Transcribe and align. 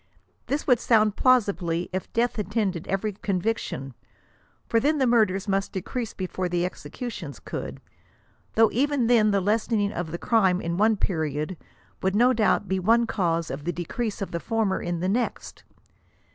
This 0.47 0.65
would 0.65 0.79
sound 0.79 1.15
plausibly 1.15 1.87
if 1.93 2.11
death 2.11 2.39
attended 2.39 2.87
every 2.87 3.13
conviction, 3.13 3.93
for 4.67 4.79
then 4.79 4.97
the 4.97 5.05
murders 5.05 5.47
must 5.47 5.73
decrease 5.73 6.15
before 6.15 6.49
the 6.49 6.65
executions 6.65 7.39
could; 7.39 7.79
though 8.55 8.71
even 8.73 9.05
then 9.05 9.29
the 9.29 9.39
lessening 9.39 9.91
of 9.93 10.07
the 10.09 10.17
latter 10.19 10.59
in 10.59 10.75
one 10.77 10.97
period, 10.97 11.55
would 12.01 12.15
no 12.15 12.33
doubt 12.33 12.67
be 12.67 12.79
one 12.79 13.05
cause 13.05 13.51
of 13.51 13.63
the 13.63 13.71
decrease 13.71 14.23
of 14.23 14.31
the 14.31 14.39
former 14.39 14.81
in 14.81 15.01
the 15.01 15.07
next. 15.09 15.63